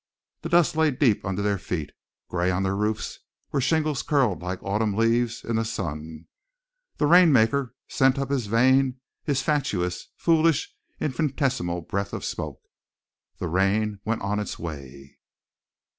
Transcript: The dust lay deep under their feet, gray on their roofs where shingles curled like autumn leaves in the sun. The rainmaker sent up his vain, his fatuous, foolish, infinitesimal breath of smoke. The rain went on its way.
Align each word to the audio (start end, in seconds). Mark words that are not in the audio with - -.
The 0.41 0.49
dust 0.49 0.75
lay 0.75 0.89
deep 0.89 1.23
under 1.23 1.43
their 1.43 1.59
feet, 1.59 1.91
gray 2.27 2.49
on 2.49 2.63
their 2.63 2.75
roofs 2.75 3.19
where 3.51 3.61
shingles 3.61 4.01
curled 4.01 4.41
like 4.41 4.63
autumn 4.63 4.95
leaves 4.95 5.43
in 5.45 5.57
the 5.57 5.63
sun. 5.63 6.25
The 6.97 7.05
rainmaker 7.05 7.75
sent 7.87 8.17
up 8.17 8.31
his 8.31 8.47
vain, 8.47 8.99
his 9.23 9.43
fatuous, 9.43 10.07
foolish, 10.15 10.73
infinitesimal 10.99 11.81
breath 11.81 12.13
of 12.13 12.25
smoke. 12.25 12.63
The 13.37 13.47
rain 13.47 13.99
went 14.03 14.23
on 14.23 14.39
its 14.39 14.57
way. 14.57 15.19